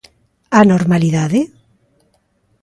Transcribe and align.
A 0.59 0.61
normalidade? 0.71 1.39